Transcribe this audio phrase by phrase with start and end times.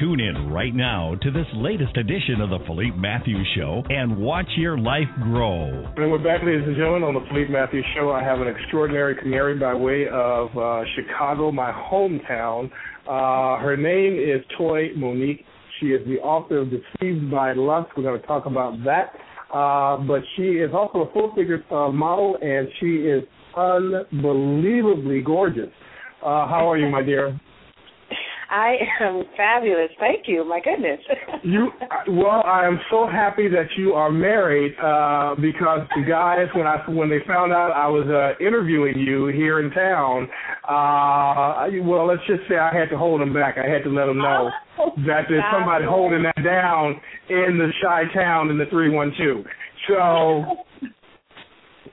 [0.00, 4.48] Tune in right now to this latest edition of the Philippe Matthews Show and watch
[4.56, 5.68] your life grow.
[5.96, 8.10] And we're back, ladies and gentlemen, on the Philippe Matthews Show.
[8.10, 12.72] I have an extraordinary canary by way of uh, Chicago, my hometown.
[13.06, 15.44] Uh, her name is Toy Monique.
[15.78, 17.90] She is the author of Deceived by Lust.
[17.96, 19.12] We're going to talk about that.
[19.54, 23.22] Uh, but she is also a full figure uh, model, and she is
[23.56, 25.70] unbelievably gorgeous.
[26.20, 27.38] Uh, how are you, my dear?
[28.50, 29.90] I am fabulous.
[29.98, 30.44] Thank you.
[30.48, 31.00] My goodness.
[31.42, 31.68] you
[32.08, 36.82] well, I am so happy that you are married uh because the guys when I
[36.88, 40.28] when they found out I was uh interviewing you here in town,
[40.68, 43.56] uh well, let's just say I had to hold them back.
[43.58, 44.50] I had to let them know
[45.06, 49.44] that there's somebody holding that down in the shy town in the 312.
[49.88, 50.64] So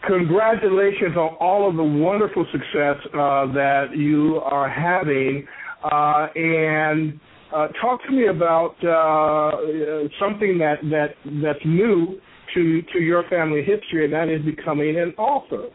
[0.07, 5.45] congratulations on all of the wonderful success uh, that you are having
[5.83, 7.19] uh, and
[7.55, 12.19] uh, talk to me about uh, something that, that that's new
[12.53, 15.69] to to your family history, and that is becoming an author.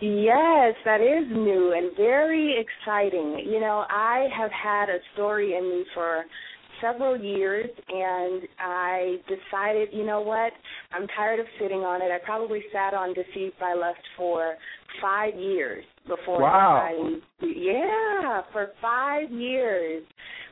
[0.00, 3.44] Yes, that is new and very exciting.
[3.44, 6.24] You know, I have had a story in me for
[6.80, 10.52] several years and I decided, you know what,
[10.92, 12.12] I'm tired of sitting on it.
[12.12, 14.54] I probably sat on Deceived by Lust for
[15.00, 16.88] five years before wow.
[16.90, 20.04] I yeah, for five years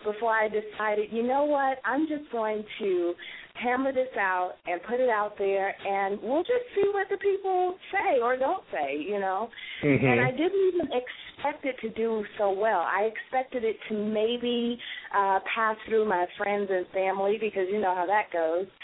[0.05, 3.15] before I decided, you know what, I'm just going to
[3.61, 7.77] hammer this out and put it out there and we'll just see what the people
[7.91, 9.49] say or don't say, you know.
[9.83, 10.07] Mm-hmm.
[10.07, 12.81] And I didn't even expect it to do so well.
[12.81, 14.79] I expected it to maybe
[15.17, 18.67] uh pass through my friends and family because you know how that goes.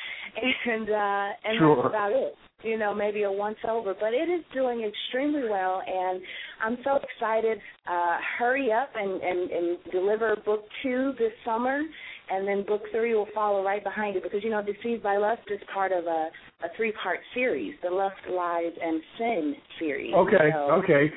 [0.64, 1.76] And uh and sure.
[1.76, 5.82] that's about it you know, maybe a once over, but it is doing extremely well,
[5.86, 6.20] and
[6.62, 7.58] I'm so excited.
[7.90, 11.82] Uh, hurry up and, and, and deliver book two this summer,
[12.30, 15.42] and then book three will follow right behind it because, you know, Deceived by Lust
[15.50, 16.28] is part of a,
[16.64, 20.14] a three part series, the Lust, Lies, and Sin series.
[20.14, 21.10] Okay, so, okay.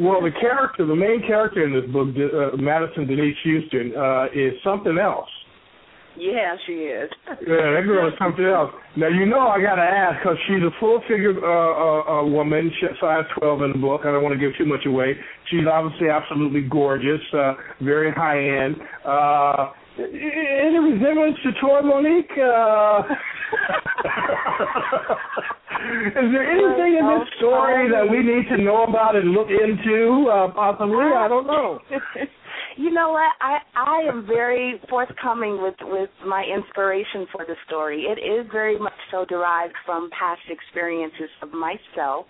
[0.00, 4.52] well, the character, the main character in this book, uh, Madison Denise Houston, uh, is
[4.62, 5.30] something else.
[6.16, 7.10] Yeah, she is.
[7.26, 8.70] yeah, that girl is something else.
[8.96, 12.70] Now you know I gotta ask because she's a full figure uh, uh, uh, woman,
[13.00, 14.02] size twelve in the book.
[14.04, 15.16] I don't want to give too much away.
[15.50, 18.76] She's obviously absolutely gorgeous, uh, very high end.
[19.04, 22.30] Uh, any resemblance to Toy Monique?
[22.36, 23.02] Uh,
[26.08, 30.28] is there anything in this story that we need to know about and look into?
[30.28, 31.78] Uh, possibly, I don't know.
[32.76, 33.32] you know what?
[33.40, 38.02] I i am very forthcoming with with my inspiration for the story.
[38.02, 42.26] It is very much so derived from past experiences of myself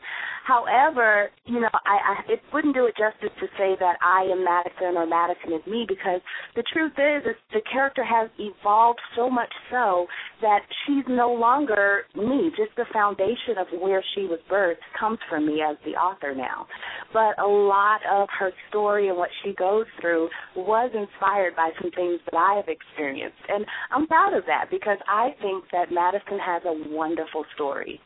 [0.47, 4.45] however you know i, I it wouldn't do it justice to say that i am
[4.45, 6.21] madison or madison is me because
[6.57, 10.07] the truth is is the character has evolved so much so
[10.41, 15.47] that she's no longer me just the foundation of where she was birthed comes from
[15.47, 16.67] me as the author now
[17.13, 21.91] but a lot of her story and what she goes through was inspired by some
[21.91, 23.39] things that I have experienced.
[23.49, 28.01] And I'm proud of that because I think that Madison has a wonderful story.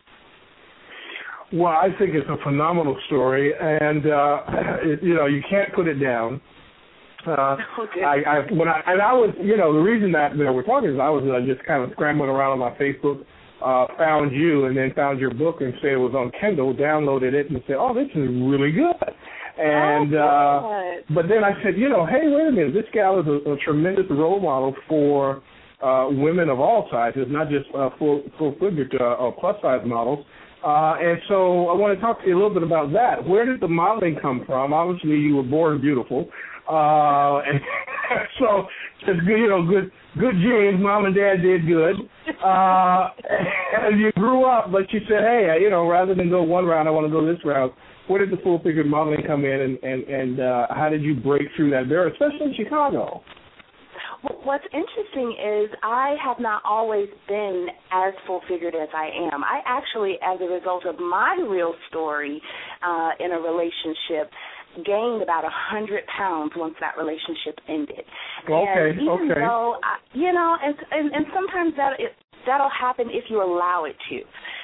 [1.53, 4.43] Well, I think it's a phenomenal story, and uh,
[4.83, 6.41] it, you know you can't put it down.
[7.27, 8.03] Uh, okay.
[8.05, 10.91] I, I when I and I was you know the reason that know, we're talking
[10.91, 13.25] is I was uh, just kind of scrambling around on my Facebook,
[13.65, 17.33] uh, found you, and then found your book and said it was on Kindle, downloaded
[17.33, 18.95] it, and said, oh, this is really good.
[19.59, 23.21] And oh, uh, but then I said, you know, hey, wait a minute, this gal
[23.21, 25.43] is a, a tremendous role model for
[25.83, 29.81] uh, women of all sizes, not just uh, full full figured uh, or plus size
[29.87, 30.25] models.
[30.65, 33.27] Uh, and so I want to talk to you a little bit about that.
[33.27, 34.73] Where did the modeling come from?
[34.73, 36.29] Obviously, you were born beautiful,
[36.69, 37.61] uh, and
[38.41, 38.67] so
[39.07, 40.83] it's good, you know, good good genes.
[40.83, 41.97] Mom and dad did good.
[42.43, 43.11] Uh,
[43.85, 46.89] and you grew up, but you said, hey, you know, rather than go one round,
[46.89, 47.73] I want to go this round.
[48.09, 51.15] where did the full figure modeling come in, and and and uh, how did you
[51.15, 53.23] break through that barrier, especially in Chicago?
[54.45, 59.45] What's interesting is I have not always been as full figured as I am.
[59.45, 62.41] I actually, as a result of my real story
[62.83, 64.31] uh, in a relationship,
[64.85, 68.05] gained about a hundred pounds once that relationship ended.
[68.45, 69.41] Okay, and even okay.
[69.41, 72.13] Though I, you know, and, and and sometimes that it,
[72.47, 74.21] that'll happen if you allow it to.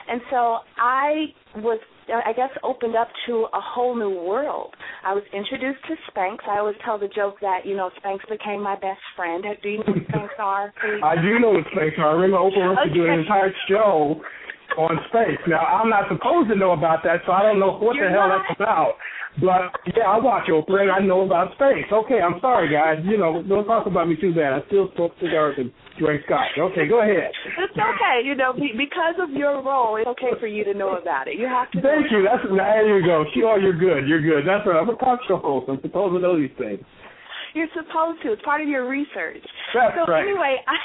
[0.09, 1.27] And so I
[1.57, 4.75] was I guess opened up to a whole new world.
[5.05, 6.39] I was introduced to Spanx.
[6.49, 9.45] I always tell the joke that you know Spanx became my best friend.
[9.63, 10.75] Do you know what Spanx are?
[11.05, 12.11] I do know what Spanx are.
[12.11, 12.95] I remember Oprah Winfrey okay.
[12.95, 14.21] doing an entire show
[14.79, 15.37] on Spanx.
[15.47, 18.15] Now I'm not supposed to know about that, so I don't know what You're the
[18.15, 18.43] hell not.
[18.49, 18.95] that's about.
[19.41, 21.91] But yeah, I watch Oprah and I know about Spanx.
[21.91, 23.01] Okay, I'm sorry guys.
[23.05, 24.53] You know, don't talk about me too bad.
[24.53, 26.53] I still smoke cigars and drink scotch.
[26.59, 27.33] Okay, go ahead.
[27.59, 28.21] It's okay.
[28.25, 31.39] You know, because of your role, it's okay for you to know about it.
[31.39, 31.81] You have to.
[31.81, 32.29] Thank you.
[32.29, 33.25] That's there you go.
[33.49, 34.07] Oh, you're good.
[34.07, 34.47] You're good.
[34.47, 34.77] That's right.
[34.77, 35.67] I'm a talk show host.
[35.69, 36.85] I'm supposed to know these things.
[37.55, 38.33] You're supposed to.
[38.33, 39.45] It's part of your research.
[39.73, 40.23] So right.
[40.23, 40.77] anyway, I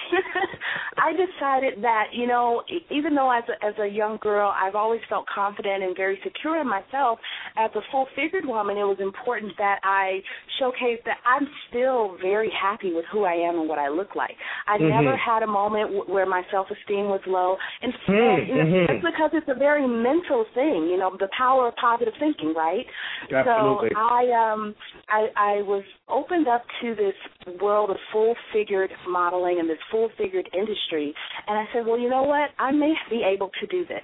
[0.98, 5.02] I decided that you know, even though as a, as a young girl, I've always
[5.10, 7.20] felt confident and very secure in myself.
[7.58, 10.20] As a full figured woman, it was important that I
[10.60, 14.36] showcase that I'm still very happy with who I am and what I look like.
[14.68, 14.90] I mm-hmm.
[14.90, 18.50] never had a moment w- where my self esteem was low, and mm-hmm.
[18.50, 20.88] you know, it's because it's a very mental thing.
[20.90, 22.86] You know, the power of positive thinking, right?
[23.24, 23.90] Absolutely.
[23.94, 24.76] So I um
[25.10, 27.14] I I was opened up to this
[27.62, 31.14] world of full figured modeling and this full figured industry
[31.48, 32.50] and I said, Well, you know what?
[32.60, 34.04] I may be able to do this.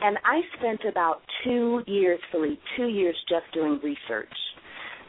[0.00, 4.28] And I spent about two years, Philippe, two years just doing research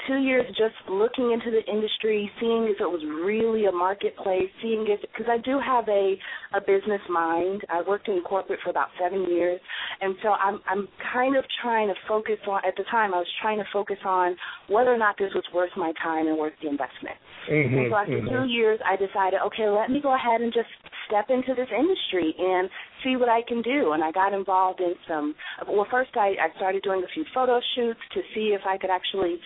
[0.07, 4.85] two years just looking into the industry, seeing if it was really a marketplace, seeing
[4.88, 6.15] if because I do have a
[6.53, 7.61] a business mind.
[7.69, 9.59] I worked in corporate for about seven years,
[10.01, 12.61] and so I'm I'm kind of trying to focus on.
[12.65, 14.35] At the time, I was trying to focus on
[14.69, 17.17] whether or not this was worth my time and worth the investment.
[17.50, 18.29] Mm-hmm, and so after mm-hmm.
[18.29, 20.69] two years, I decided, okay, let me go ahead and just
[21.07, 22.69] step into this industry and
[23.03, 23.91] see what I can do.
[23.91, 25.35] And I got involved in some.
[25.67, 28.89] Well, first I, I started doing a few photo shoots to see if I could
[28.89, 29.39] actually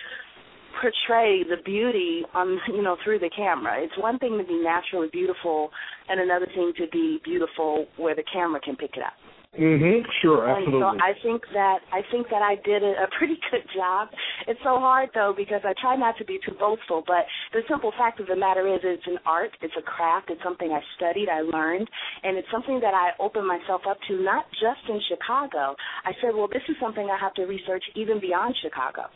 [0.81, 3.81] portray the beauty on you know through the camera.
[3.81, 5.69] It's one thing to be naturally beautiful,
[6.09, 9.13] and another thing to be beautiful where the camera can pick it up.
[9.57, 10.05] Mhm.
[10.21, 10.81] Sure, absolutely.
[10.81, 14.09] And so I think that I think that I did a, a pretty good job.
[14.47, 17.91] It's so hard though because I try not to be too boastful, but the simple
[17.97, 21.27] fact of the matter is it's an art, it's a craft, it's something I studied,
[21.29, 21.89] I learned,
[22.23, 25.75] and it's something that I opened myself up to not just in Chicago.
[26.05, 29.09] I said, well, this is something I have to research even beyond Chicago.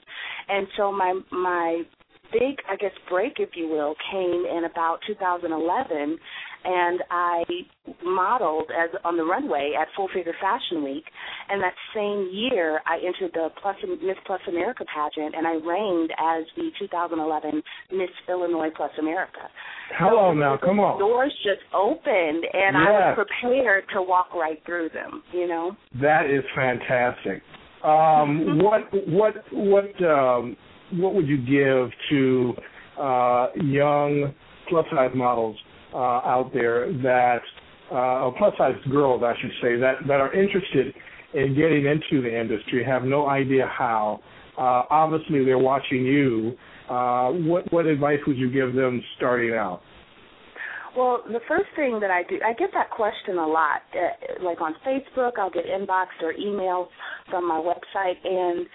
[0.49, 1.83] And so my my
[2.31, 6.17] big, I guess, break, if you will, came in about 2011
[6.63, 7.44] and I
[8.04, 11.04] modeled as on the runway at Full Figure Fashion Week.
[11.50, 16.12] And that same year, I entered the Plus Miss Plus America pageant, and I reigned
[16.12, 17.62] as the 2011
[17.92, 19.50] Miss Illinois Plus America.
[19.98, 21.00] Hello so now, come on.
[21.00, 22.88] Doors just opened, and yes.
[22.88, 25.24] I was prepared to walk right through them.
[25.34, 25.75] You know.
[26.00, 27.42] That is fantastic.
[27.84, 30.56] Um, what what what um,
[30.94, 32.54] what would you give to
[33.02, 34.34] uh, young
[34.69, 35.58] plus size models
[35.93, 37.41] uh, out there that,
[37.91, 40.93] uh, plus size girls, I should say, that, that are interested
[41.33, 44.19] in getting into the industry, have no idea how.
[44.57, 46.53] Uh, obviously, they're watching you.
[46.89, 49.81] Uh, what, what advice would you give them starting out?
[50.95, 53.81] Well, the first thing that I do, I get that question a lot.
[53.95, 56.88] Uh, like on Facebook, I'll get inboxed or emails
[57.29, 58.67] from my website, and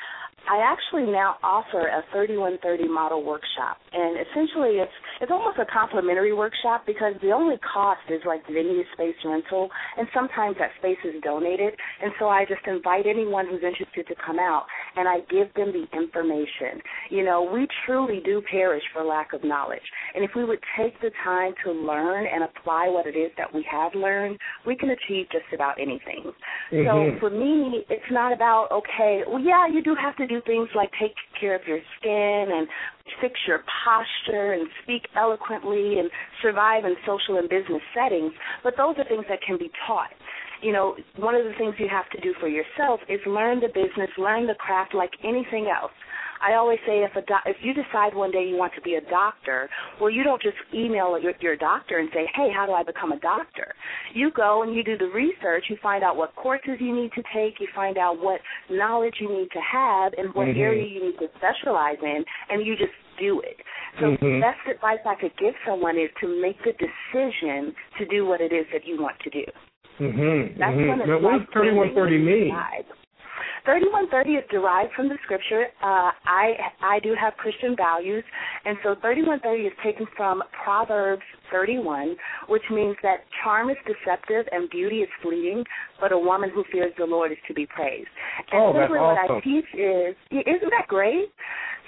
[0.49, 6.33] I actually now offer a 3130 model workshop, and essentially it's it's almost a complimentary
[6.33, 11.21] workshop because the only cost is like venue space rental, and sometimes that space is
[11.23, 15.53] donated, and so I just invite anyone who's interested to come out, and I give
[15.55, 16.79] them the information.
[17.11, 21.01] You know, we truly do perish for lack of knowledge, and if we would take
[21.01, 24.91] the time to learn and apply what it is that we have learned, we can
[24.91, 26.31] achieve just about anything.
[26.71, 26.87] Mm-hmm.
[26.87, 30.69] So for me, it's not about okay, well, yeah, you do have to do things
[30.75, 32.67] like take care of your skin and
[33.21, 36.11] fix your posture and speak eloquently and
[36.43, 40.11] survive in social and business settings, but those are things that can be taught.
[40.63, 43.69] You know, one of the things you have to do for yourself is learn the
[43.69, 45.93] business, learn the craft like anything else.
[46.41, 48.95] I always say if a do- if you decide one day you want to be
[48.95, 49.69] a doctor,
[50.01, 53.13] well, you don't just email your, your doctor and say, "Hey, how do I become
[53.13, 53.75] a doctor?"
[54.13, 55.65] You go and you do the research.
[55.69, 57.61] You find out what courses you need to take.
[57.61, 60.61] You find out what knowledge you need to have and what mm-hmm.
[60.61, 63.57] area you need to specialize in, and you just do it.
[64.01, 64.25] So mm-hmm.
[64.25, 68.41] the best advice I could give someone is to make the decision to do what
[68.41, 69.45] it is that you want to do.
[70.01, 70.59] Mm-hmm.
[70.59, 70.89] That's mm-hmm.
[70.89, 72.53] when it's now, what does thirty one thirty mean?
[73.67, 75.67] 3130 is derived from the scripture.
[75.83, 78.23] Uh, I I do have Christian values,
[78.65, 82.15] and so 3130 is taken from Proverbs 31,
[82.49, 85.65] which means that charm is deceptive and beauty is fleeting,
[86.01, 88.09] but a woman who fears the Lord is to be praised.
[88.53, 89.03] And oh, that's awesome.
[89.03, 91.27] what I teach is, isn't that great?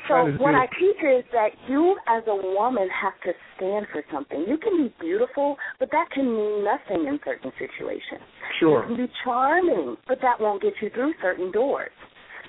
[0.08, 4.44] So what I teach is that you as a woman have to stand for something.
[4.48, 8.24] You can be beautiful, but that can mean nothing in certain situations.
[8.58, 8.82] Sure.
[8.82, 11.90] You can be charming, but that won't get you through certain doors.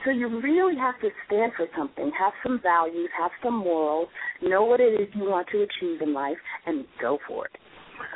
[0.06, 4.08] So you really have to stand for something, have some values, have some morals,
[4.42, 7.52] know what it is you want to achieve in life, and go for it.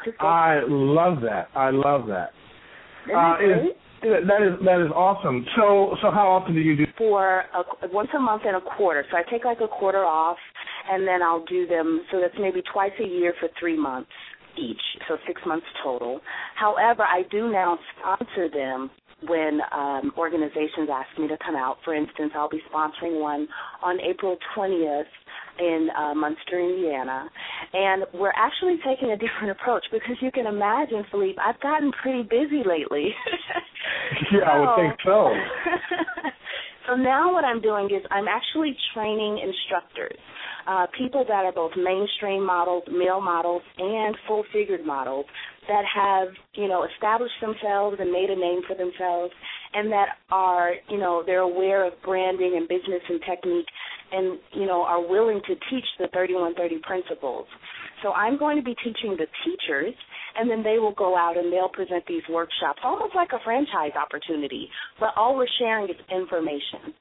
[0.06, 0.70] Go I for it.
[0.70, 1.50] love that.
[1.54, 2.30] I love that.
[3.14, 5.46] Uh, is, that is that is awesome.
[5.56, 6.86] So so how often do you do?
[6.98, 9.06] For a, once a month and a quarter.
[9.10, 10.38] So I take like a quarter off,
[10.90, 12.06] and then I'll do them.
[12.12, 14.12] So that's maybe twice a year for three months
[14.58, 14.82] each.
[15.08, 16.20] So six months total.
[16.56, 18.92] However, I do now sponsor them
[19.28, 21.78] when um, organizations ask me to come out.
[21.86, 23.48] For instance, I'll be sponsoring one
[23.82, 25.04] on April 20th
[25.60, 27.30] in uh, Munster, Indiana.
[27.74, 32.24] And we're actually taking a different approach because you can imagine, Philippe, I've gotten pretty
[32.24, 33.10] busy lately.
[34.32, 35.34] yeah, so, I would think so.
[36.88, 40.20] so now what I'm doing is I'm actually training instructors
[40.68, 45.26] uh, people that are both mainstream models, male models, and full figured models
[45.68, 49.34] that have, you know, established themselves and made a name for themselves
[49.74, 53.68] and that are, you know, they're aware of branding and business and technique
[54.14, 57.48] and, you know, are willing to teach the 3130 principles.
[58.02, 59.96] So I'm going to be teaching the teachers
[60.36, 63.94] and then they will go out and they'll present these workshops almost like a franchise
[63.96, 66.94] opportunity, but all we're sharing is information.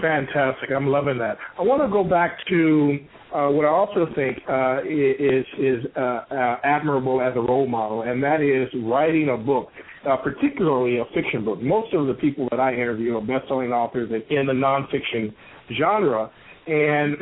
[0.00, 0.70] Fantastic.
[0.74, 1.38] I'm loving that.
[1.58, 2.98] I want to go back to
[3.34, 8.02] uh, what I also think uh, is is uh, uh, admirable as a role model,
[8.02, 9.68] and that is writing a book,
[10.08, 11.60] uh, particularly a fiction book.
[11.62, 15.32] Most of the people that I interview are best-selling authors in the nonfiction
[15.76, 16.30] genre,
[16.66, 17.16] and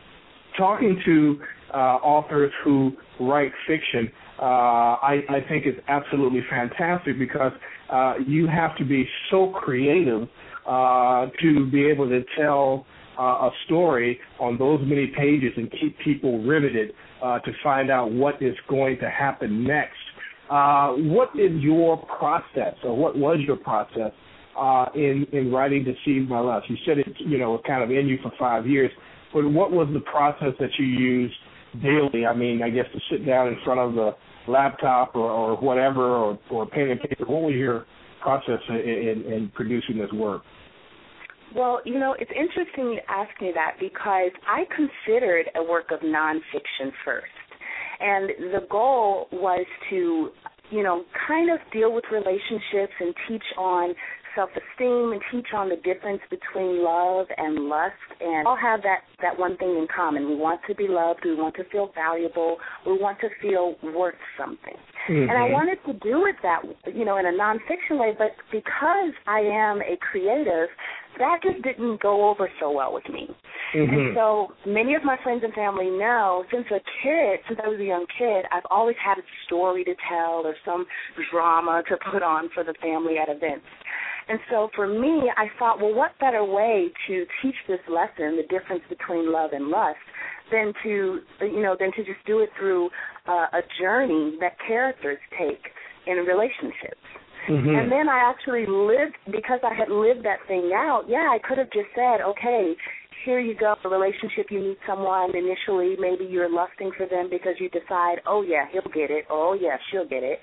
[0.58, 1.40] talking to
[1.72, 7.52] uh, authors who write fiction, I, I think is absolutely fantastic because
[8.26, 10.28] you have to be so creative
[10.66, 12.84] uh, to be able to tell
[13.18, 18.10] uh, a story on those many pages and keep people riveted uh, to find out
[18.10, 19.94] what is going to happen next.
[20.50, 24.10] Uh, what is your process, or what was your process
[24.56, 26.68] uh, in in writing "Deceived by Lust"?
[26.68, 28.90] You said it, you know, kind of in you for five years,
[29.32, 31.34] but what was the process that you used
[31.82, 32.26] daily?
[32.26, 34.12] I mean, I guess to sit down in front of the
[34.48, 37.24] laptop or, or whatever, or, or pen and paper.
[37.26, 37.84] What was your
[38.22, 40.42] process in, in, in producing this work?
[41.54, 46.00] Well, you know, it's interesting you ask me that because I considered a work of
[46.00, 47.26] nonfiction first.
[47.98, 50.28] And the goal was to,
[50.70, 53.94] you know, kind of deal with relationships and teach on
[54.36, 59.36] self-esteem and teach on the difference between love and lust and all have that that
[59.36, 62.92] one thing in common we want to be loved we want to feel valuable we
[62.92, 64.76] want to feel worth something
[65.08, 65.28] mm-hmm.
[65.28, 66.62] and i wanted to do it that
[66.94, 70.68] you know in a nonfiction way but because i am a creative
[71.18, 73.28] that just didn't go over so well with me.
[73.74, 73.94] Mm-hmm.
[73.94, 77.80] And so many of my friends and family know since a kid, since I was
[77.80, 80.86] a young kid, I've always had a story to tell or some
[81.30, 83.66] drama to put on for the family at events.
[84.28, 88.46] And so for me, I thought, well, what better way to teach this lesson, the
[88.50, 89.98] difference between love and lust,
[90.50, 92.90] than to, you know, than to just do it through
[93.26, 95.62] uh, a journey that characters take
[96.06, 97.02] in relationships.
[97.48, 97.68] Mm-hmm.
[97.68, 101.04] And then I actually lived because I had lived that thing out.
[101.08, 102.74] Yeah, I could have just said, okay,
[103.24, 104.46] here you go, a relationship.
[104.50, 108.90] You meet someone initially, maybe you're lusting for them because you decide, oh yeah, he'll
[108.92, 109.26] get it.
[109.30, 110.40] Oh yeah, she'll get it.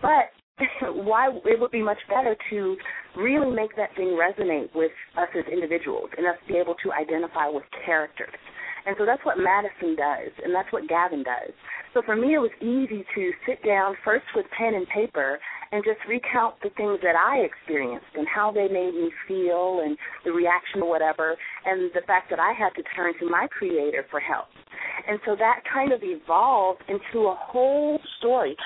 [0.00, 0.30] But
[0.82, 2.76] why it would be much better to
[3.16, 7.48] really make that thing resonate with us as individuals and us be able to identify
[7.48, 8.34] with characters.
[8.86, 11.56] And so that's what Madison does, and that's what Gavin does.
[11.94, 15.38] So for me, it was easy to sit down first with pen and paper
[15.72, 19.96] and just recount the things that I experienced and how they made me feel and
[20.24, 21.34] the reaction or whatever,
[21.64, 24.46] and the fact that I had to turn to my creator for help.
[25.08, 28.56] And so that kind of evolved into a whole story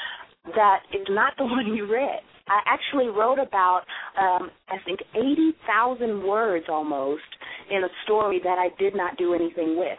[0.55, 2.21] that is not the one you read.
[2.49, 3.83] I actually wrote about,
[4.19, 7.23] um, I think, 80,000 words almost
[7.71, 9.99] in a story that I did not do anything with.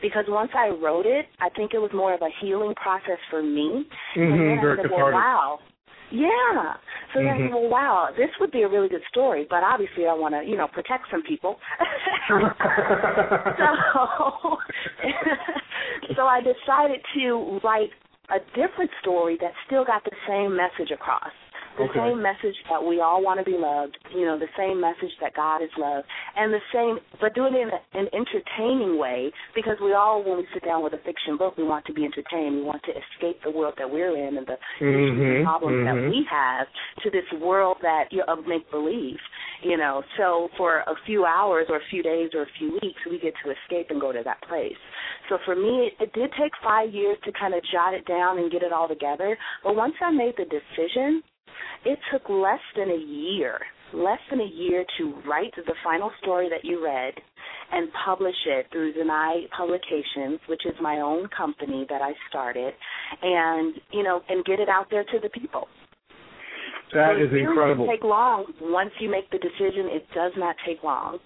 [0.00, 3.42] Because once I wrote it, I think it was more of a healing process for
[3.42, 3.84] me.
[4.16, 5.58] Mm-hmm, and then I said, well, wow.
[6.10, 6.74] Yeah.
[7.12, 7.42] So mm-hmm.
[7.42, 10.48] then, well, wow, this would be a really good story, but obviously I want to,
[10.48, 11.56] you know, protect some people.
[12.28, 12.38] so,
[16.16, 17.90] so I decided to write
[18.30, 21.32] a different story that still got the same message across.
[21.78, 22.10] The okay.
[22.10, 25.34] same message that we all want to be loved, you know, the same message that
[25.34, 26.04] God is love,
[26.36, 30.46] and the same, but doing it in an entertaining way because we all, when we
[30.52, 32.56] sit down with a fiction book, we want to be entertained.
[32.56, 36.02] We want to escape the world that we're in and the mm-hmm, problems mm-hmm.
[36.02, 36.66] that we have
[37.04, 39.18] to this world that you know, of make believe.
[39.62, 43.00] You know, so for a few hours or a few days or a few weeks,
[43.08, 44.80] we get to escape and go to that place.
[45.28, 48.38] So for me, it, it did take five years to kind of jot it down
[48.38, 49.36] and get it all together.
[49.62, 51.22] But once I made the decision,
[51.84, 53.60] it took less than a year
[53.92, 57.14] less than a year to write the final story that you read
[57.72, 62.72] and publish it through Zanai Publications, which is my own company that I started,
[63.22, 65.68] and you know, and get it out there to the people.
[66.92, 67.86] That so is it incredible.
[67.86, 68.52] Doesn't take long.
[68.60, 71.18] Once you make the decision, it does not take long.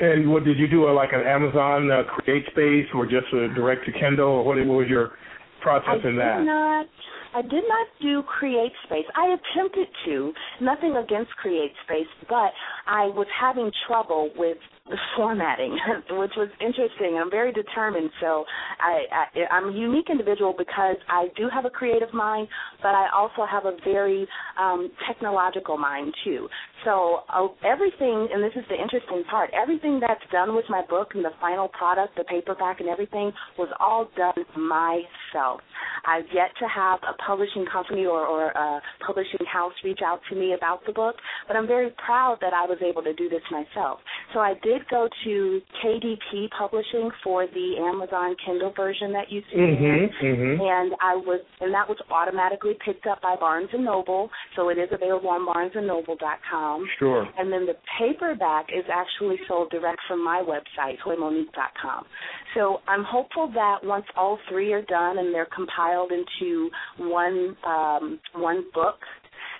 [0.00, 0.90] And what did you do?
[0.92, 4.78] Like an Amazon uh, Create Space, or just a direct to Kindle, or what, what
[4.78, 5.12] was your
[5.60, 6.38] process I in that?
[6.38, 6.86] Did not,
[7.34, 9.04] I did not do Create Space.
[9.16, 10.32] I attempted to.
[10.60, 12.52] Nothing against Create Space, but
[12.86, 15.78] I was having trouble with the formatting,
[16.10, 17.18] which was interesting.
[17.20, 18.44] I'm very determined, so
[18.80, 22.48] I, I I'm a unique individual because I do have a creative mind,
[22.82, 24.26] but I also have a very
[24.58, 26.48] um, technological mind too.
[26.84, 31.08] So uh, everything, and this is the interesting part, everything that's done with my book
[31.14, 35.60] and the final product, the paperback and everything, was all done myself.
[36.06, 40.36] I've yet to have a publishing company or, or a publishing house reach out to
[40.36, 41.16] me about the book,
[41.46, 43.98] but I'm very proud that I was able to do this myself.
[44.32, 49.58] So I did go to KDP Publishing for the Amazon Kindle version that you see,
[49.58, 50.60] mm-hmm, mm-hmm.
[50.60, 54.78] and I was, and that was automatically picked up by Barnes and Noble, so it
[54.78, 56.67] is available on BarnesandNoble.com.
[56.98, 57.26] Sure.
[57.38, 62.04] And then the paperback is actually sold direct from my website, toymonique.com.
[62.54, 68.20] So I'm hopeful that once all three are done and they're compiled into one um,
[68.34, 68.96] one book,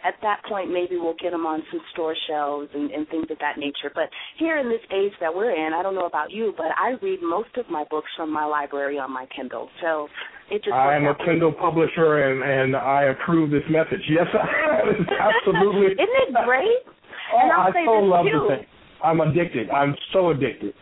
[0.04, 3.38] at that point maybe we'll get them on some store shelves and, and things of
[3.38, 3.90] that nature.
[3.94, 6.94] But here in this age that we're in, I don't know about you, but I
[7.02, 9.68] read most of my books from my library on my Kindle.
[9.82, 10.08] So
[10.50, 11.14] it just I am a.
[11.24, 14.00] Kindle publisher, and and I approve this message.
[14.08, 15.92] Yes, absolutely.
[15.92, 16.97] Isn't it great?
[17.34, 18.48] Oh, and I'll I say so this love too.
[18.48, 18.66] the thing.
[19.04, 19.70] I'm addicted.
[19.70, 20.74] I'm so addicted.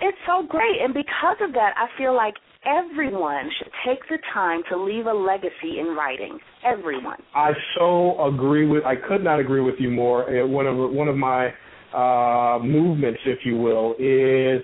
[0.00, 0.80] It's so great.
[0.82, 2.34] And because of that, I feel like
[2.64, 6.38] everyone should take the time to leave a legacy in writing.
[6.64, 7.18] Everyone.
[7.34, 8.84] I so agree with.
[8.84, 10.24] I could not agree with you more.
[10.46, 11.52] One of one of my
[11.94, 14.62] uh, movements, if you will, is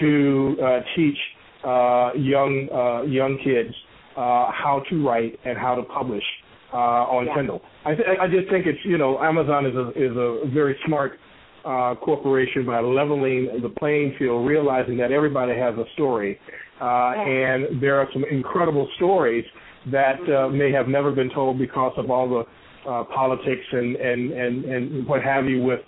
[0.00, 1.18] to uh, teach
[1.64, 3.74] uh, young uh, young kids
[4.16, 6.24] uh, how to write and how to publish
[6.74, 7.34] uh, on Yeah.
[7.36, 7.62] Kindle.
[7.84, 11.18] I th- I just think it's you know Amazon is a is a very smart
[11.64, 16.38] uh, corporation by leveling the playing field, realizing that everybody has a story,
[16.80, 19.44] uh, and there are some incredible stories
[19.90, 24.32] that uh, may have never been told because of all the uh, politics and, and,
[24.32, 25.80] and, and what have you with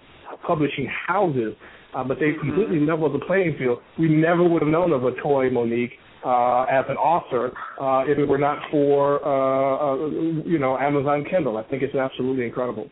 [0.47, 1.55] publishing houses.
[1.95, 3.79] Uh, but they completely leveled the playing field.
[3.99, 5.93] We never would have known of a toy Monique
[6.27, 10.09] uh, as an author uh, if it were not for uh, uh,
[10.45, 11.57] you know Amazon Kindle.
[11.57, 12.91] I think it's absolutely incredible.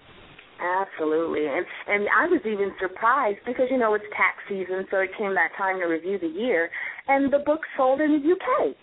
[0.63, 1.47] Absolutely.
[1.47, 5.35] And and I was even surprised because you know it's tax season, so it came
[5.35, 6.71] that time to review the year,
[7.09, 8.77] and the book sold in the UK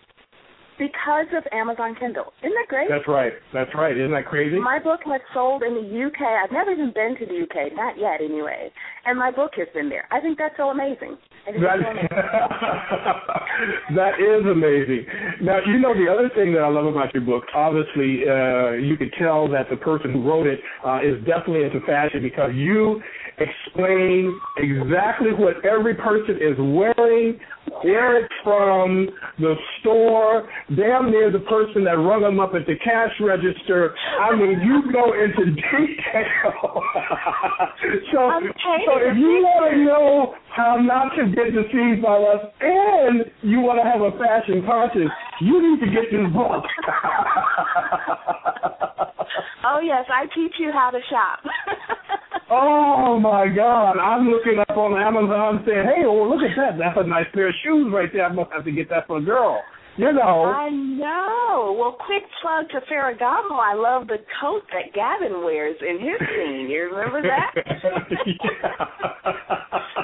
[0.82, 2.34] because of Amazon Kindle.
[2.42, 2.90] Isn't that great?
[2.90, 3.32] That's right.
[3.54, 3.96] That's right.
[3.96, 4.58] Isn't that crazy?
[4.58, 6.26] My book has sold in the UK.
[6.26, 8.74] I've never even been to the UK, not yet anyway.
[9.06, 10.08] And my book has been there.
[10.10, 11.22] I think that's so amazing.
[11.46, 12.10] That, that's so amazing.
[14.02, 15.06] that is amazing.
[15.46, 18.98] Now, you know, the other thing that I love about your book, obviously, uh, you
[18.98, 23.02] could tell that the person who wrote it uh, is definitely into fashion because you
[23.38, 27.40] explain exactly what every person is wearing,
[27.84, 32.76] where it's from, the store, damn near the person that rung them up at the
[32.84, 33.94] cash register.
[34.20, 36.54] I mean, you go into detail.
[38.14, 38.52] so, I'm
[38.86, 43.60] so if you want to know how not to get deceived by us and you
[43.60, 46.64] want to have a fashion conscience, you need to get this book.
[49.66, 51.40] oh yes, I teach you how to shop.
[52.54, 53.98] Oh my God!
[53.98, 56.78] I'm looking up on Amazon saying, "Hey, oh look at that!
[56.78, 58.26] That's a nice pair of shoes right there.
[58.26, 59.64] I must have to get that for a girl."
[60.02, 60.46] You know.
[60.50, 61.78] I know.
[61.78, 63.54] Well, quick plug to Ferragamo.
[63.54, 66.68] I love the coat that Gavin wears in his scene.
[66.72, 67.54] You remember that?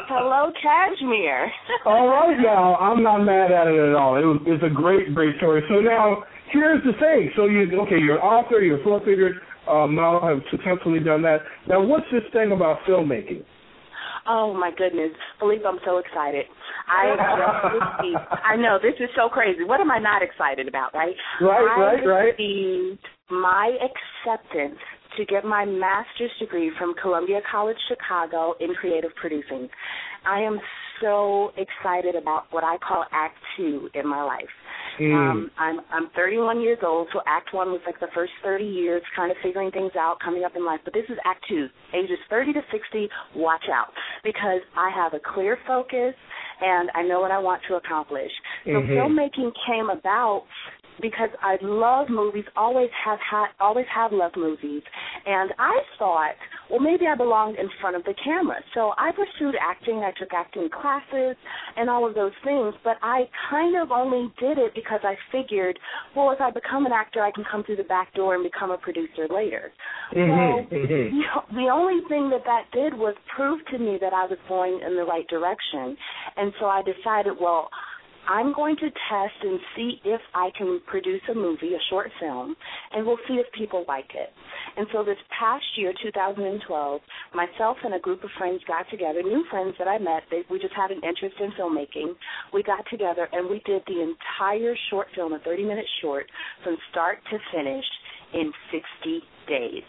[0.07, 1.51] Hello, Cashmere.
[1.88, 4.17] all right, now I'm not mad at it at all.
[4.17, 5.63] It was it's a great, great story.
[5.67, 7.31] So now here's the thing.
[7.36, 7.97] So you okay?
[7.97, 8.60] You're an author.
[8.60, 9.33] You're a full figured
[9.67, 10.21] uh, model.
[10.21, 11.39] Have successfully done that.
[11.67, 13.43] Now, what's this thing about filmmaking?
[14.29, 16.45] Oh my goodness, Philippe, I'm so excited.
[16.88, 18.43] I just.
[18.43, 19.63] I know this is so crazy.
[19.63, 21.15] What am I not excited about, right?
[21.41, 22.34] Right, I right, right.
[22.38, 24.80] received my acceptance
[25.17, 29.67] to get my master's degree from Columbia College Chicago in creative producing.
[30.26, 30.60] I am
[31.02, 34.50] so excited about what I call Act Two in my life.
[34.99, 35.13] Mm.
[35.13, 39.01] Um, I'm I'm 31 years old, so Act One was like the first 30 years,
[39.15, 40.79] kind of figuring things out, coming up in life.
[40.83, 43.10] But this is Act Two, ages 30 to 60.
[43.36, 43.88] Watch out,
[44.23, 46.13] because I have a clear focus
[46.62, 48.31] and I know what I want to accomplish.
[48.65, 48.91] So mm-hmm.
[48.91, 50.45] filmmaking came about
[51.01, 54.83] because I love movies, always have had, always have loved movies,
[55.25, 56.36] and I thought,
[56.69, 58.60] well, maybe I belonged in front of the camera.
[58.73, 59.99] So I pursued acting.
[59.99, 61.38] I took acting classes
[61.77, 65.79] and all of those things, but I kind of only did it because I figured,
[66.15, 68.71] well, if I become an actor, I can come through the back door and become
[68.71, 69.71] a producer later.
[70.13, 70.69] Mm-hmm.
[70.69, 71.53] So mm-hmm.
[71.53, 74.81] The, the only thing that that did was prove to me that I was going
[74.86, 75.95] in the right direction,
[76.36, 77.69] and so I decided, well.
[78.27, 82.55] I'm going to test and see if I can produce a movie, a short film,
[82.91, 84.29] and we'll see if people like it.
[84.75, 87.01] And so this past year, 2012,
[87.33, 90.23] myself and a group of friends got together, new friends that I met.
[90.29, 92.13] They, we just had an interest in filmmaking.
[92.53, 96.25] We got together and we did the entire short film, a 30-minute short,
[96.63, 97.85] from start to finish
[98.33, 99.83] in 60 days.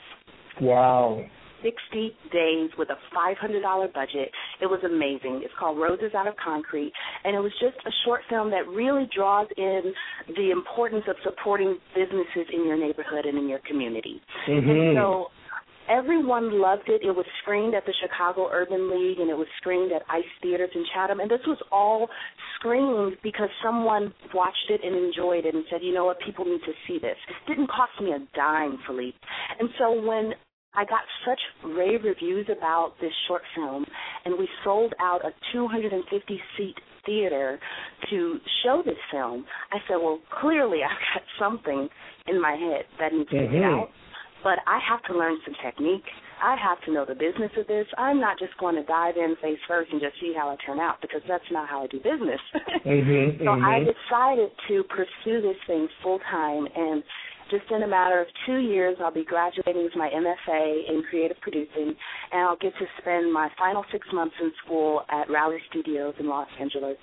[0.61, 1.25] Wow.
[1.63, 4.31] 60 days with a $500 budget.
[4.61, 5.43] It was amazing.
[5.45, 6.93] It's called Roses Out of Concrete,
[7.25, 9.93] and it was just a short film that really draws in
[10.37, 14.21] the importance of supporting businesses in your neighborhood and in your community.
[14.49, 14.69] Mm-hmm.
[14.69, 15.27] And so
[15.89, 17.03] everyone loved it.
[17.03, 20.71] It was screened at the Chicago Urban League and it was screened at Ice Theaters
[20.75, 21.21] in Chatham.
[21.21, 22.09] And this was all
[22.59, 26.61] screened because someone watched it and enjoyed it and said, you know what, people need
[26.67, 27.17] to see this.
[27.29, 29.17] It didn't cost me a dime, Philippe.
[29.59, 30.35] And so when
[30.79, 31.41] I got such
[31.77, 33.85] rave reviews about this short film,
[34.25, 37.59] and we sold out a 250 seat theater
[38.11, 39.45] to show this film.
[39.73, 41.89] I said, well, clearly I've got something
[42.29, 43.53] in my head that needs mm-hmm.
[43.53, 43.89] to get out,
[44.45, 46.07] but I have to learn some technique.
[46.41, 47.87] I have to know the business of this.
[47.99, 50.79] I'm not just going to dive in face first and just see how I turn
[50.79, 52.39] out because that's not how I do business.
[52.87, 53.65] mm-hmm, so mm-hmm.
[53.65, 57.03] I decided to pursue this thing full time and
[57.51, 61.37] just in a matter of two years, I'll be graduating with my MFA in creative
[61.41, 61.95] producing,
[62.33, 66.29] and I'll get to spend my final six months in school at Raleigh Studios in
[66.29, 66.97] Los Angeles.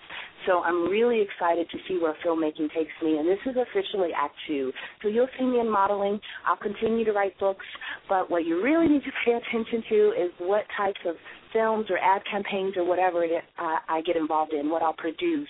[0.45, 4.35] So I'm really excited to see where filmmaking takes me, and this is officially Act
[4.47, 4.71] Two.
[5.01, 6.19] So you'll see me in modeling.
[6.45, 7.65] I'll continue to write books,
[8.07, 11.15] but what you really need to pay attention to is what types of
[11.51, 15.47] films or ad campaigns or whatever uh, I get involved in, what I'll produce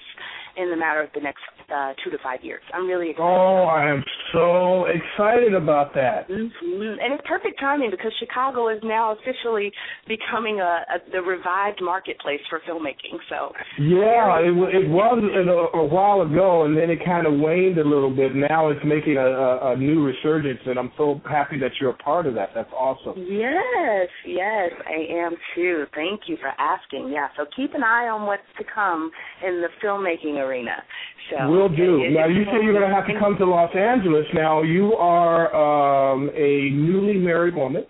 [0.58, 2.62] in the matter of the next uh, two to five years.
[2.74, 3.26] I'm really excited.
[3.26, 6.30] Oh, I am so excited about that.
[6.30, 7.00] Mm-hmm.
[7.02, 9.72] And it's perfect timing because Chicago is now officially
[10.08, 13.18] becoming a, a the revived marketplace for filmmaking.
[13.30, 17.78] So yeah, it, it was a, a while ago, and then it kind of waned
[17.78, 18.36] a little bit.
[18.36, 21.98] Now it's making a, a, a new resurgence, and I'm so happy that you're a
[21.98, 22.50] part of that.
[22.54, 23.26] That's awesome.
[23.28, 25.86] Yes, yes, I am too.
[25.94, 27.10] Thank you for asking.
[27.12, 29.12] Yeah, so keep an eye on what's to come
[29.46, 30.84] in the filmmaking arena.
[31.30, 32.04] So Will do.
[32.04, 34.26] It, now you say you're going to have to come to Los Angeles.
[34.34, 37.86] Now you are um, a newly married woman.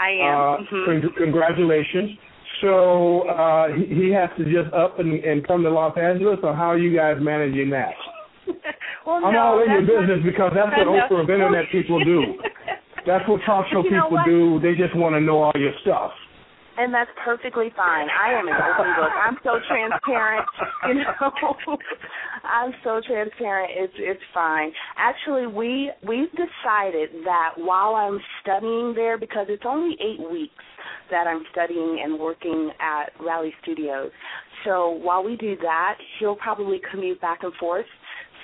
[0.00, 0.34] I am.
[0.34, 1.06] Uh, mm-hmm.
[1.16, 2.10] Congratulations.
[2.60, 6.54] So uh, he, he has to just up and, and come to Los Angeles, or
[6.54, 7.94] how are you guys managing that?
[9.06, 12.22] well, I'm no, all in your business because that's what Oprah of Internet people do.
[13.04, 14.60] That's what talk show people do.
[14.62, 16.12] They just want to know all your stuff
[16.78, 18.08] and that's perfectly fine.
[18.08, 19.12] I am an open book.
[19.12, 20.46] I'm so transparent,
[20.88, 21.78] you know.
[22.44, 23.72] I'm so transparent.
[23.74, 24.72] It's it's fine.
[24.96, 30.64] Actually, we we've decided that while I'm studying there, because it's only eight weeks
[31.10, 34.10] that I'm studying and working at Raleigh Studios.
[34.64, 37.86] So while we do that, he'll probably commute back and forth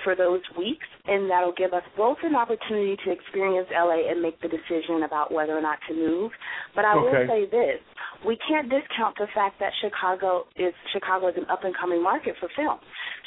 [0.03, 4.39] for those weeks, and that'll give us both an opportunity to experience LA and make
[4.41, 6.31] the decision about whether or not to move.
[6.75, 7.01] But I okay.
[7.01, 7.79] will say this:
[8.25, 12.35] we can't discount the fact that Chicago is Chicago is an up and coming market
[12.39, 12.79] for film.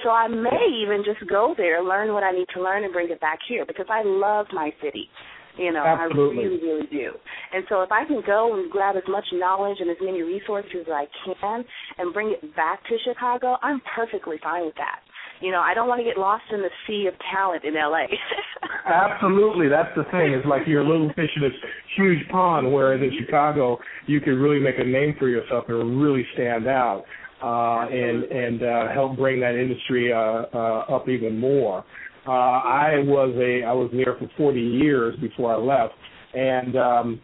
[0.05, 3.11] So I may even just go there, learn what I need to learn, and bring
[3.11, 5.09] it back here because I love my city.
[5.57, 6.45] You know, Absolutely.
[6.45, 7.13] I really, really do.
[7.53, 10.87] And so if I can go and grab as much knowledge and as many resources
[10.87, 11.65] as I can
[11.99, 15.01] and bring it back to Chicago, I'm perfectly fine with that.
[15.43, 18.07] You know, I don't want to get lost in the sea of talent in LA.
[18.87, 20.33] Absolutely, that's the thing.
[20.33, 21.59] It's like you're a little fish in this
[21.97, 26.25] huge pond, whereas in Chicago you can really make a name for yourself and really
[26.35, 27.05] stand out
[27.43, 31.85] uh, and and uh, help bring that industry uh, uh, up even more.
[32.27, 35.95] Uh, I was a I was there for 40 years before I left,
[36.35, 37.21] and um,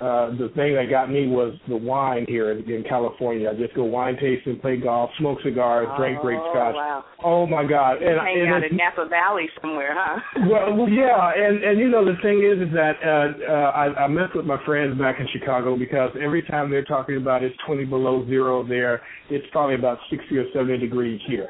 [0.00, 3.50] uh, the thing that got me was the wine here in, in California.
[3.50, 6.74] I just go wine tasting, play golf, smoke cigars, drink great Oh, scotch.
[6.74, 7.04] wow.
[7.24, 8.00] Oh my God!
[8.00, 10.20] And, Hang and out in Napa Valley somewhere, huh?
[10.48, 14.04] well, well, yeah, and and you know the thing is, is that uh, uh, I,
[14.04, 17.56] I mess with my friends back in Chicago because every time they're talking about it's
[17.66, 21.48] 20 below zero there, it's probably about 60 or 70 degrees here.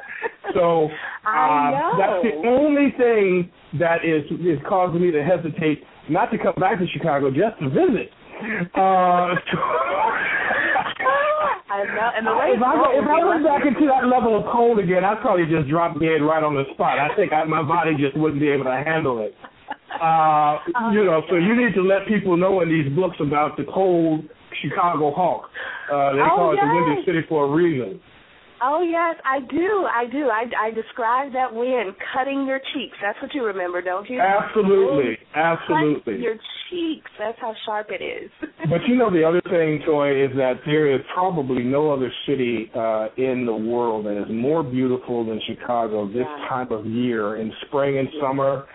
[0.55, 0.89] So
[1.29, 6.55] uh, that's the only thing that is is causing me to hesitate not to come
[6.59, 8.09] back to Chicago just to visit.
[8.39, 9.35] Uh,
[11.71, 14.45] I know, and the way if I, if I went back into that level of
[14.51, 16.99] cold again, I'd probably just drop dead right on the spot.
[16.99, 19.35] I think I, my body just wouldn't be able to handle it.
[20.01, 20.59] Uh,
[20.93, 24.25] you know, so you need to let people know in these books about the cold
[24.63, 25.51] Chicago Hawk.
[25.93, 27.05] Uh, they Oh, call it the Windy.
[27.05, 28.01] City for a reason.
[28.63, 29.87] Oh yes, I do.
[29.87, 30.29] I do.
[30.29, 32.97] I I describe that wind cutting your cheeks.
[33.03, 34.21] That's what you remember, don't you?
[34.21, 36.17] Absolutely, Cut absolutely.
[36.19, 36.35] your
[36.71, 37.11] cheeks.
[37.19, 38.31] That's how sharp it is.
[38.71, 42.71] But you know the other thing, Toy, is that there is probably no other city
[42.75, 46.49] uh, in the world that is more beautiful than Chicago this Yeah.
[46.51, 48.67] time of year in spring and summer.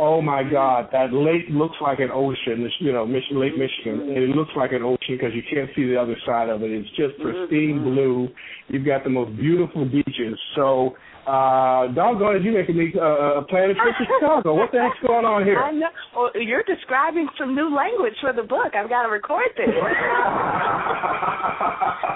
[0.00, 2.62] Oh my God, that lake looks like an ocean.
[2.62, 3.58] this- You know, Lake mm-hmm.
[3.58, 4.00] Michigan.
[4.14, 6.70] And it looks like an ocean because you can't see the other side of it.
[6.70, 7.22] It's just mm-hmm.
[7.22, 7.84] pristine mm-hmm.
[7.84, 8.28] blue.
[8.68, 10.38] You've got the most beautiful beaches.
[10.54, 10.94] So,
[11.28, 14.56] uh, doggone it, you making me uh, a plan trip to Chicago.
[14.56, 15.60] What the heck's going on here?
[15.68, 15.92] I know.
[16.16, 18.72] Well, you're describing some new language for the book.
[18.72, 19.68] I've got to record this.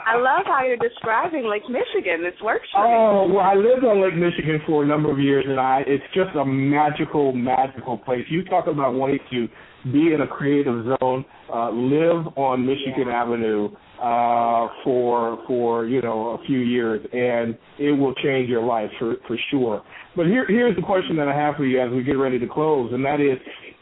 [0.03, 2.25] I love how you're describing Lake Michigan.
[2.25, 2.89] This works for me.
[2.89, 6.05] Oh well, I lived on Lake Michigan for a number of years, and I it's
[6.15, 8.25] just a magical, magical place.
[8.31, 9.49] You talk about wanting to
[9.93, 13.71] be in a creative zone, uh, live on Michigan Avenue
[14.03, 19.15] uh, for for you know a few years, and it will change your life for
[19.29, 19.83] for sure.
[20.17, 22.49] But here here's the question that I have for you as we get ready to
[22.49, 23.39] close, and that is.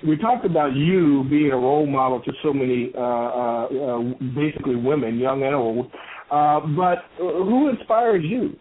[0.06, 4.00] We talked about you being a role model to so many, uh, uh, uh,
[4.34, 5.90] basically women, young and old.
[6.30, 8.56] Uh, but who inspires you?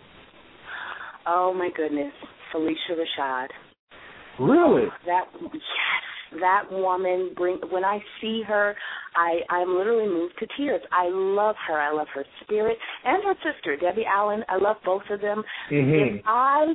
[1.26, 2.12] Oh my goodness,
[2.54, 3.48] Phylicia Rashad.
[4.38, 4.88] Really?
[5.06, 5.54] That yes,
[6.40, 8.76] that woman bring when I see her,
[9.16, 10.82] I I'm literally moved to tears.
[10.92, 11.80] I love her.
[11.80, 14.44] I love her spirit and her sister Debbie Allen.
[14.50, 15.44] I love both of them.
[15.72, 16.18] Mm-hmm.
[16.18, 16.66] If I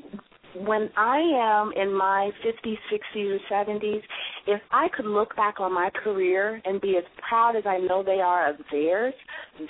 [0.56, 4.02] when I am in my 50s, 60s, or 70s,
[4.46, 8.02] if I could look back on my career and be as proud as I know
[8.02, 9.14] they are of theirs,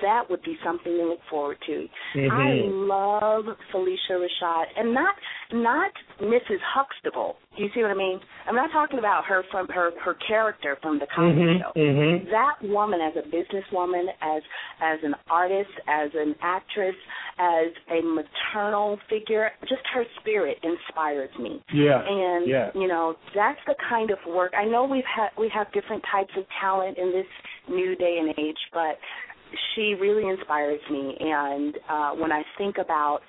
[0.03, 1.89] that would be something to look forward to.
[2.15, 2.31] Mhm.
[2.31, 5.15] I love Phylicia Rashad, and not
[5.53, 6.59] not Mrs.
[6.75, 7.37] Huxtable.
[7.57, 8.21] Do you see what I mean?
[8.49, 11.61] I'm not talking about her from her her character from the Cosby Mhm.
[11.61, 11.73] Show.
[11.77, 12.31] Mhm.
[12.31, 14.43] That woman, as a businesswoman, as
[14.81, 16.97] as an artist, as an actress,
[17.39, 21.63] as a maternal figure, just her spirit inspires me.
[21.73, 22.01] Yeah.
[22.01, 22.71] And yeah.
[22.75, 24.53] you know, that's the kind of work.
[24.57, 27.27] I know we've had we have different types of talent in this
[27.69, 28.99] new day and age, but
[29.75, 31.17] she really inspires me.
[31.21, 33.21] And uh, when I think about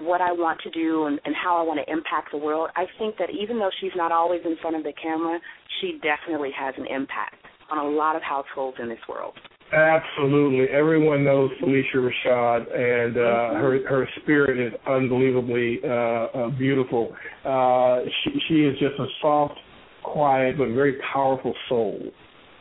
[0.00, 2.86] what I want to do and, and how I want to impact the world, I
[2.98, 5.38] think that even though she's not always in front of the camera,
[5.80, 7.36] she definitely has an impact
[7.70, 9.34] on a lot of households in this world.
[9.72, 10.66] Absolutely.
[10.74, 17.14] Everyone knows Phylicia Rashad, and uh, her her spirit is unbelievably uh, uh, beautiful.
[17.44, 19.58] Uh, she she is just a soft,
[20.02, 22.00] quiet, but very powerful soul.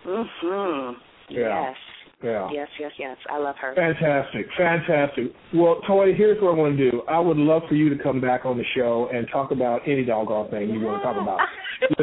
[0.05, 0.95] Mhm.
[1.29, 1.69] Yeah.
[1.69, 1.75] Yes.
[2.23, 2.49] Yeah.
[2.51, 3.15] Yes, yes, yes.
[3.29, 3.75] I love her.
[3.75, 5.25] Fantastic, fantastic.
[5.53, 7.01] Well, Toy, here's what I want to do.
[7.07, 10.03] I would love for you to come back on the show and talk about any
[10.03, 11.39] doggone thing you want to talk about.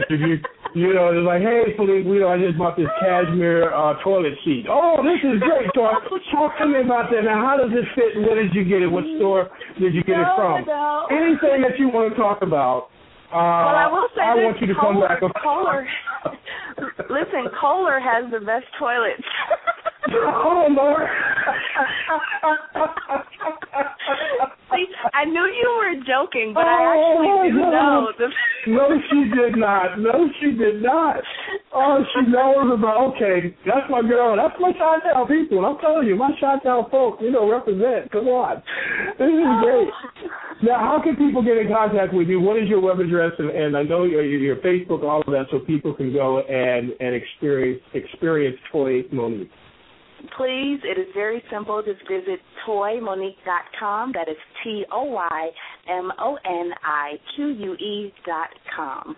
[0.09, 0.38] You,
[0.79, 4.38] you know, it's like, hey, Philippe, you know, I just bought this cashmere uh, toilet
[4.46, 4.66] seat.
[4.70, 5.66] Oh, this is great.
[5.74, 5.90] Toy,
[6.31, 7.27] talk to me about that.
[7.27, 8.22] Now, how does it fit?
[8.22, 8.87] Where did you get it?
[8.87, 9.50] What store
[9.83, 10.62] did you get it from?
[10.70, 11.11] no.
[11.11, 12.87] Anything that you want to talk about.
[13.35, 15.42] Uh, Well, I will say I this: want you to come Kohler, back.
[15.42, 15.83] Kohler,
[17.11, 19.27] listen, Kohler has the best toilets.
[20.12, 21.09] Oh Lord.
[24.75, 27.71] See, I knew you were joking, but I Oh, actually do no.
[27.71, 28.29] know the.
[28.67, 29.99] No, she did not.
[30.01, 31.23] No, she did not.
[31.73, 33.14] Oh, she knows about.
[33.14, 34.37] Okay, that's my girl.
[34.37, 35.64] That's my Chantel people.
[35.64, 37.23] I'm telling you, my Chantel folks.
[37.23, 38.11] You know, represent.
[38.11, 38.62] Come on,
[39.19, 39.88] this is great.
[40.62, 42.40] Now, how can people get in contact with you?
[42.40, 43.33] What is your web address?
[43.38, 46.93] And, and I know your, your Facebook, all of that, so people can go and
[47.01, 49.51] and experience experience Toy Monique.
[50.37, 51.83] Please, it is very simple.
[51.83, 54.13] Just visit toymonique.com.
[54.13, 55.51] That is T O Y
[55.89, 59.17] M O N I Q U E dot com.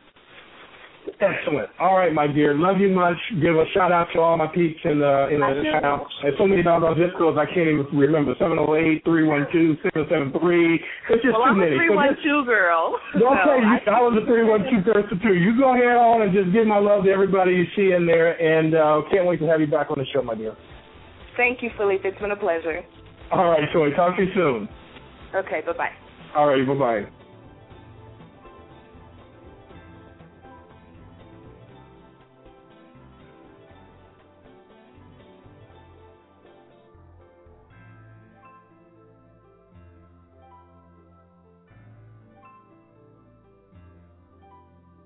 [1.21, 1.71] Excellent.
[1.79, 2.55] All right, my dear.
[2.55, 3.17] Love you much.
[3.41, 6.03] Give a shout out to all my peeps in the in the town.
[6.23, 8.35] There's so many doggone zip codes I can't even remember.
[8.39, 10.83] Seven oh eight, three one two, seven seven three.
[11.09, 11.77] It's just well, too I'm many.
[11.77, 12.99] a three one two girl.
[13.15, 15.35] Okay, so you, I, I was a three one two person too.
[15.35, 18.35] You go ahead on and just give my love to everybody you see in there,
[18.35, 20.59] and uh, can't wait to have you back on the show, my dear.
[21.37, 22.09] Thank you, Philippe.
[22.09, 22.83] It's been a pleasure.
[23.31, 23.91] All right, Joy.
[23.95, 24.69] Talk to you soon.
[25.35, 25.63] Okay.
[25.67, 25.91] Bye bye.
[26.35, 26.67] All right.
[26.67, 27.11] Bye bye.